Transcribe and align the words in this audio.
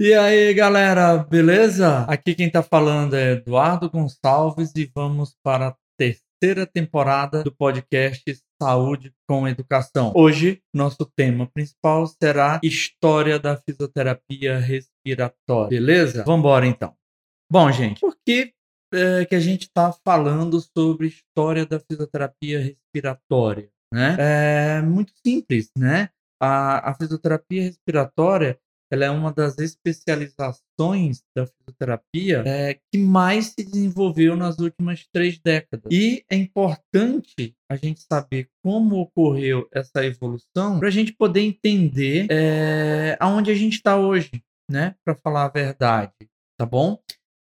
E 0.00 0.14
aí, 0.14 0.54
galera, 0.54 1.18
beleza? 1.18 2.04
Aqui 2.04 2.32
quem 2.32 2.48
tá 2.48 2.62
falando 2.62 3.16
é 3.16 3.32
Eduardo 3.32 3.90
Gonçalves 3.90 4.72
e 4.76 4.88
vamos 4.94 5.36
para 5.42 5.70
a 5.70 5.76
terceira 5.98 6.64
temporada 6.64 7.42
do 7.42 7.50
podcast 7.50 8.22
Saúde 8.62 9.12
com 9.28 9.48
Educação. 9.48 10.12
Hoje, 10.14 10.62
nosso 10.72 11.04
tema 11.04 11.50
principal 11.52 12.06
será 12.06 12.60
História 12.62 13.40
da 13.40 13.56
Fisioterapia 13.56 14.56
Respiratória. 14.60 15.68
Beleza? 15.68 16.22
Vambora 16.22 16.64
então. 16.64 16.94
Bom, 17.50 17.72
gente, 17.72 18.00
por 18.00 18.16
que, 18.24 18.52
é, 18.94 19.24
que 19.24 19.34
a 19.34 19.40
gente 19.40 19.62
está 19.62 19.92
falando 20.04 20.60
sobre 20.60 21.08
história 21.08 21.66
da 21.66 21.80
fisioterapia 21.80 22.60
respiratória? 22.60 23.68
Né? 23.92 24.16
É 24.16 24.80
muito 24.80 25.12
simples, 25.26 25.72
né? 25.76 26.10
A, 26.40 26.90
a 26.90 26.94
fisioterapia 26.94 27.64
respiratória 27.64 28.56
ela 28.90 29.04
é 29.04 29.10
uma 29.10 29.32
das 29.32 29.58
especializações 29.58 31.22
da 31.36 31.46
fisioterapia 31.46 32.42
é, 32.46 32.74
que 32.90 32.98
mais 32.98 33.48
se 33.48 33.64
desenvolveu 33.64 34.36
nas 34.36 34.58
últimas 34.58 35.06
três 35.12 35.38
décadas. 35.38 35.90
E 35.92 36.24
é 36.30 36.36
importante 36.36 37.54
a 37.70 37.76
gente 37.76 38.00
saber 38.00 38.48
como 38.64 39.00
ocorreu 39.00 39.68
essa 39.72 40.04
evolução 40.04 40.78
para 40.78 40.88
a 40.88 40.92
gente 40.92 41.12
poder 41.12 41.40
entender 41.40 42.26
é, 42.30 43.16
aonde 43.20 43.50
a 43.50 43.54
gente 43.54 43.74
está 43.74 43.96
hoje, 43.96 44.30
né? 44.70 44.94
Para 45.04 45.14
falar 45.14 45.44
a 45.44 45.50
verdade, 45.50 46.12
tá 46.58 46.64
bom? 46.64 46.98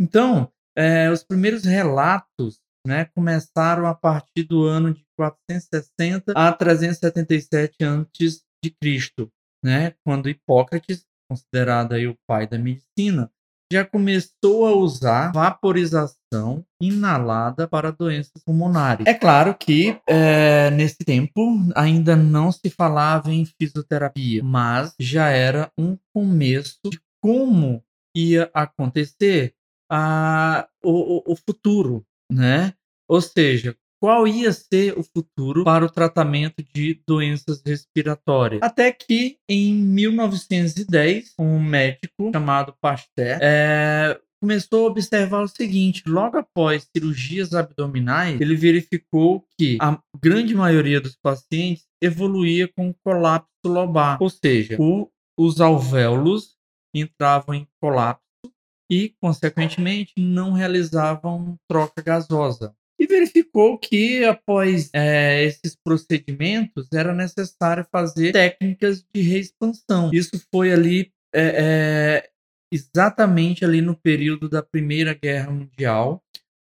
Então, 0.00 0.50
é, 0.76 1.10
os 1.10 1.24
primeiros 1.24 1.64
relatos 1.64 2.60
né, 2.86 3.06
começaram 3.06 3.86
a 3.86 3.94
partir 3.94 4.44
do 4.44 4.64
ano 4.64 4.92
de 4.92 5.04
460 5.16 6.32
a 6.32 6.52
377 6.52 7.76
a.C., 7.82 9.30
né, 9.64 9.94
quando 10.04 10.28
Hipócrates 10.28 11.06
considerado 11.34 11.92
aí 11.92 12.06
o 12.06 12.16
pai 12.26 12.46
da 12.46 12.56
medicina, 12.56 13.30
já 13.72 13.84
começou 13.84 14.66
a 14.66 14.76
usar 14.76 15.32
vaporização 15.32 16.64
inalada 16.80 17.66
para 17.66 17.90
doenças 17.90 18.42
pulmonares. 18.44 19.06
É 19.06 19.14
claro 19.14 19.54
que 19.54 19.98
é, 20.06 20.70
nesse 20.70 20.98
tempo 20.98 21.58
ainda 21.74 22.14
não 22.14 22.52
se 22.52 22.70
falava 22.70 23.32
em 23.32 23.44
fisioterapia, 23.44 24.44
mas 24.44 24.94
já 24.98 25.28
era 25.28 25.70
um 25.76 25.98
começo 26.14 26.78
de 26.84 27.00
como 27.20 27.82
ia 28.16 28.48
acontecer 28.54 29.54
a, 29.90 30.68
o, 30.84 31.32
o 31.32 31.36
futuro, 31.36 32.04
né? 32.30 32.74
Ou 33.08 33.20
seja, 33.20 33.76
qual 34.04 34.28
ia 34.28 34.52
ser 34.52 34.98
o 34.98 35.02
futuro 35.02 35.64
para 35.64 35.86
o 35.86 35.90
tratamento 35.90 36.62
de 36.74 37.00
doenças 37.08 37.62
respiratórias. 37.64 38.60
Até 38.62 38.92
que, 38.92 39.38
em 39.48 39.72
1910, 39.72 41.32
um 41.38 41.58
médico 41.58 42.30
chamado 42.30 42.74
Pasteur 42.82 43.38
é, 43.40 44.20
começou 44.38 44.86
a 44.86 44.90
observar 44.90 45.40
o 45.40 45.48
seguinte: 45.48 46.02
logo 46.06 46.36
após 46.36 46.86
cirurgias 46.94 47.54
abdominais, 47.54 48.38
ele 48.38 48.54
verificou 48.54 49.42
que 49.58 49.78
a 49.80 49.98
grande 50.22 50.54
maioria 50.54 51.00
dos 51.00 51.16
pacientes 51.16 51.86
evoluía 51.98 52.68
com 52.68 52.92
colapso 53.02 53.48
lobar, 53.64 54.22
ou 54.22 54.28
seja, 54.28 54.76
o, 54.78 55.08
os 55.34 55.62
alvéolos 55.62 56.56
entravam 56.94 57.54
em 57.54 57.66
colapso 57.80 58.20
e, 58.92 59.14
consequentemente, 59.18 60.12
não 60.18 60.52
realizavam 60.52 61.56
troca 61.66 62.02
gasosa 62.02 62.74
verificou 63.14 63.78
que 63.78 64.24
após 64.24 64.90
é, 64.92 65.44
esses 65.44 65.76
procedimentos 65.76 66.88
era 66.92 67.14
necessário 67.14 67.86
fazer 67.90 68.32
técnicas 68.32 69.04
de 69.14 69.20
reexpansão. 69.22 70.10
Isso 70.12 70.40
foi 70.52 70.72
ali 70.72 71.12
é, 71.32 72.22
é, 72.22 72.30
exatamente 72.72 73.64
ali 73.64 73.80
no 73.80 73.96
período 73.96 74.48
da 74.48 74.62
Primeira 74.62 75.14
Guerra 75.14 75.52
Mundial, 75.52 76.22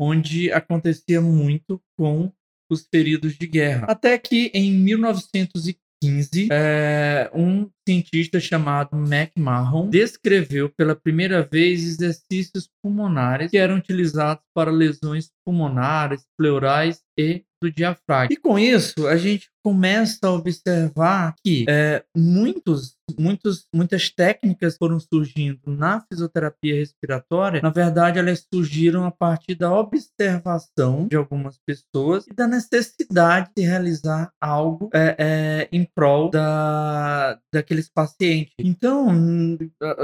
onde 0.00 0.50
acontecia 0.50 1.20
muito 1.20 1.80
com 1.96 2.32
os 2.70 2.86
feridos 2.92 3.36
de 3.36 3.46
guerra. 3.46 3.86
Até 3.88 4.18
que 4.18 4.50
em 4.52 4.72
1915 4.72 6.48
é, 6.50 7.30
um 7.32 7.70
cientista 7.86 8.40
chamado 8.40 8.96
McMahon 8.96 9.88
descreveu 9.88 10.70
pela 10.70 10.94
primeira 10.94 11.42
vez 11.42 11.84
exercícios 11.84 12.68
pulmonares 12.82 13.50
que 13.50 13.58
eram 13.58 13.76
utilizados 13.76 14.42
para 14.54 14.70
lesões 14.70 15.30
pulmonares, 15.44 16.24
pleurais 16.36 17.00
e 17.18 17.44
do 17.62 17.70
diafragma. 17.70 18.32
E 18.32 18.36
com 18.36 18.58
isso, 18.58 19.06
a 19.06 19.16
gente 19.16 19.48
começa 19.64 20.18
a 20.24 20.32
observar 20.32 21.34
que 21.42 21.64
é, 21.68 22.04
muitos, 22.14 22.96
muitos, 23.18 23.66
muitas 23.74 24.10
técnicas 24.10 24.76
foram 24.76 25.00
surgindo 25.00 25.60
na 25.66 26.02
fisioterapia 26.02 26.74
respiratória. 26.74 27.62
Na 27.62 27.70
verdade, 27.70 28.18
elas 28.18 28.46
surgiram 28.52 29.04
a 29.04 29.10
partir 29.10 29.54
da 29.54 29.72
observação 29.72 31.06
de 31.08 31.16
algumas 31.16 31.58
pessoas 31.66 32.26
e 32.26 32.34
da 32.34 32.46
necessidade 32.46 33.50
de 33.56 33.62
realizar 33.62 34.30
algo 34.38 34.90
é, 34.92 35.16
é, 35.18 35.68
em 35.72 35.88
prol 35.94 36.30
da, 36.30 37.38
daqueles 37.74 37.88
pacientes. 37.88 38.54
Então, 38.58 39.58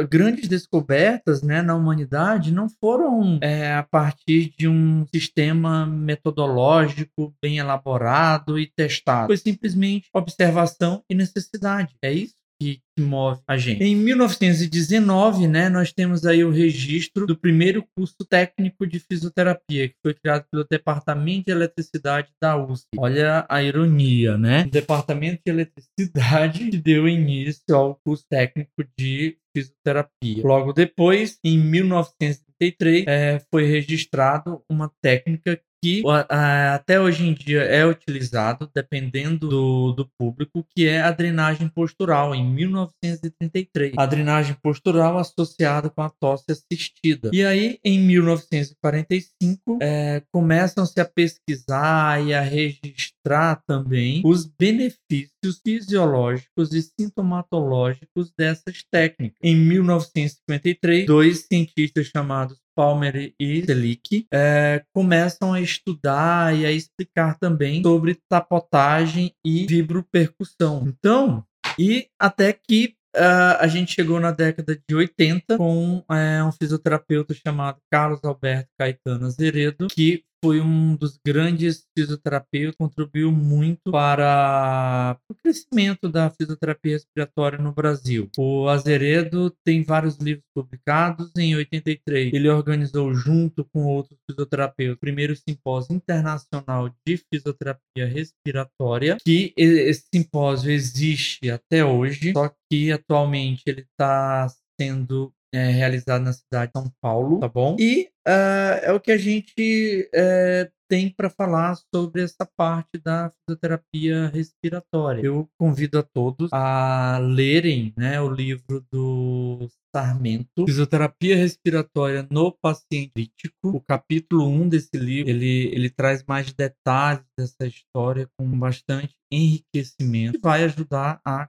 grandes 0.08 0.48
descobertas 0.48 1.42
né, 1.42 1.62
na 1.62 1.74
humanidade 1.74 2.52
não 2.52 2.68
foram 2.68 3.38
é, 3.40 3.74
a 3.74 3.82
partir 3.82 4.52
de 4.58 4.68
um 4.68 5.06
sistema 5.06 5.86
metodológico 5.86 7.34
bem 7.40 7.58
elaborado 7.58 8.58
e 8.58 8.66
testado. 8.66 9.28
Foi 9.28 9.36
simplesmente 9.36 10.08
observação 10.12 11.02
e 11.08 11.14
necessidade. 11.14 11.94
É 12.02 12.12
isso 12.12 12.39
que, 12.60 12.80
move 12.98 13.40
a 13.48 13.56
gente. 13.56 13.82
Em 13.82 13.96
1919, 13.96 15.48
né, 15.48 15.70
nós 15.70 15.90
temos 15.90 16.26
aí 16.26 16.44
o 16.44 16.50
registro 16.50 17.26
do 17.26 17.34
primeiro 17.34 17.82
curso 17.96 18.26
técnico 18.28 18.86
de 18.86 19.00
fisioterapia, 19.00 19.88
que 19.88 19.94
foi 20.02 20.12
criado 20.12 20.44
pelo 20.50 20.66
Departamento 20.70 21.46
de 21.46 21.52
Eletricidade 21.52 22.28
da 22.40 22.58
USP. 22.58 22.88
Olha 22.98 23.46
a 23.48 23.62
ironia, 23.62 24.36
né? 24.36 24.64
O 24.66 24.70
Departamento 24.70 25.40
de 25.44 25.50
Eletricidade 25.50 26.70
deu 26.76 27.08
início 27.08 27.74
ao 27.74 27.98
curso 28.04 28.24
técnico 28.28 28.84
de 28.98 29.38
fisioterapia. 29.56 30.42
Logo 30.44 30.74
depois, 30.74 31.38
em 31.42 31.58
1933, 31.58 33.06
é, 33.06 33.40
foi 33.50 33.64
registrado 33.64 34.62
uma 34.70 34.92
técnica 35.02 35.58
que 35.82 36.02
até 36.28 37.00
hoje 37.00 37.26
em 37.26 37.34
dia 37.34 37.62
é 37.62 37.84
utilizado, 37.86 38.70
dependendo 38.74 39.48
do, 39.48 39.92
do 39.92 40.10
público, 40.18 40.66
que 40.74 40.86
é 40.86 41.00
a 41.00 41.10
drenagem 41.10 41.68
postural, 41.68 42.34
em 42.34 42.44
1933. 42.44 43.94
A 43.96 44.06
drenagem 44.06 44.56
postural 44.62 45.18
associada 45.18 45.88
com 45.88 46.02
a 46.02 46.10
tosse 46.10 46.44
assistida. 46.50 47.30
E 47.32 47.44
aí, 47.44 47.78
em 47.84 47.98
1945, 47.98 49.78
é, 49.80 50.22
começam-se 50.32 51.00
a 51.00 51.04
pesquisar 51.04 52.24
e 52.24 52.34
a 52.34 52.42
registrar 52.42 53.62
também 53.66 54.22
os 54.24 54.46
benefícios 54.46 55.60
fisiológicos 55.64 56.72
e 56.72 56.82
sintomatológicos 56.82 58.32
dessas 58.36 58.84
técnicas. 58.90 59.38
Em 59.42 59.56
1953, 59.56 61.06
dois 61.06 61.46
cientistas 61.46 62.06
chamados 62.06 62.58
Palmer 62.74 63.32
e 63.38 63.64
Selick 63.64 64.26
é, 64.32 64.82
começam 64.94 65.52
a 65.52 65.60
estudar 65.60 66.56
e 66.56 66.64
a 66.64 66.72
explicar 66.72 67.38
também 67.38 67.82
sobre 67.82 68.18
tapotagem 68.28 69.32
e 69.44 69.66
vibropercussão. 69.66 70.84
Então, 70.86 71.44
e 71.78 72.08
até 72.18 72.52
que 72.52 72.94
Uh, 73.12 73.58
a 73.58 73.66
gente 73.66 73.92
chegou 73.92 74.20
na 74.20 74.30
década 74.30 74.80
de 74.88 74.94
80 74.94 75.58
com 75.58 75.98
uh, 75.98 76.46
um 76.46 76.52
fisioterapeuta 76.52 77.34
chamado 77.34 77.80
Carlos 77.90 78.22
Alberto 78.22 78.68
Caetano 78.78 79.26
Azeredo, 79.26 79.88
que 79.88 80.22
foi 80.42 80.60
um 80.60 80.96
dos 80.96 81.18
grandes 81.24 81.86
fisioterapeutas, 81.96 82.76
contribuiu 82.76 83.30
muito 83.30 83.90
para 83.90 85.18
o 85.28 85.34
crescimento 85.34 86.08
da 86.08 86.30
fisioterapia 86.30 86.94
respiratória 86.94 87.58
no 87.58 87.72
Brasil. 87.72 88.30
O 88.38 88.68
Azeredo 88.68 89.54
tem 89.64 89.82
vários 89.82 90.16
livros 90.16 90.44
publicados. 90.54 91.30
Em 91.36 91.54
83, 91.54 92.32
ele 92.32 92.48
organizou, 92.48 93.14
junto 93.14 93.64
com 93.66 93.84
outros 93.84 94.18
fisioterapeutas, 94.28 94.96
o 94.96 95.00
primeiro 95.00 95.36
simpósio 95.36 95.94
internacional 95.94 96.90
de 97.06 97.20
fisioterapia 97.32 98.06
respiratória, 98.06 99.16
que 99.24 99.52
esse 99.56 100.04
simpósio 100.14 100.70
existe 100.70 101.50
até 101.50 101.84
hoje, 101.84 102.32
só 102.32 102.50
que 102.70 102.90
atualmente 102.92 103.62
ele 103.66 103.82
está 103.82 104.48
sendo 104.80 105.32
é, 105.52 105.68
realizado 105.70 106.22
na 106.22 106.32
cidade 106.32 106.72
de 106.74 106.80
São 106.80 106.92
Paulo, 107.00 107.40
tá 107.40 107.48
bom? 107.48 107.76
E 107.78 108.09
uh, 108.26 108.78
é 108.82 108.92
o 108.92 109.00
que 109.00 109.12
a 109.12 109.18
gente 109.18 110.08
uh, 110.14 110.70
tem 110.90 111.08
para 111.08 111.30
falar 111.30 111.76
sobre 111.94 112.22
essa 112.22 112.44
parte 112.56 112.98
da 112.98 113.30
fisioterapia 113.30 114.26
respiratória. 114.26 115.22
Eu 115.24 115.48
convido 115.56 115.98
a 115.98 116.02
todos 116.02 116.52
a 116.52 117.18
lerem 117.18 117.94
né, 117.96 118.20
o 118.20 118.28
livro 118.28 118.84
do 118.92 119.68
Sarmento, 119.94 120.66
Fisioterapia 120.66 121.36
Respiratória 121.36 122.26
no 122.28 122.52
Paciente 122.52 123.12
Crítico. 123.14 123.68
O 123.68 123.80
capítulo 123.80 124.48
1 124.48 124.68
desse 124.68 124.96
livro, 124.96 125.30
ele, 125.30 125.70
ele 125.72 125.90
traz 125.90 126.24
mais 126.26 126.52
detalhes 126.52 127.24
dessa 127.38 127.66
história 127.66 128.28
com 128.36 128.46
bastante 128.58 129.14
enriquecimento, 129.32 130.38
que 130.38 130.42
vai 130.42 130.64
ajudar 130.64 131.20
a 131.24 131.48